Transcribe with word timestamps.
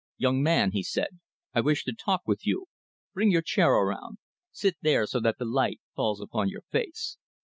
"Young 0.17 0.41
man," 0.41 0.71
he 0.71 0.81
said, 0.81 1.19
"I 1.53 1.61
wish 1.61 1.83
to 1.83 1.93
talk 1.93 2.23
with 2.25 2.43
you. 2.43 2.65
Bring 3.13 3.29
your 3.29 3.43
chair 3.43 3.71
around. 3.71 4.17
Sit 4.51 4.75
there 4.81 5.05
so 5.05 5.19
that 5.19 5.37
the 5.37 5.45
light 5.45 5.79
falls 5.95 6.19
upon 6.19 6.49
your 6.49 6.63
face. 6.71 7.19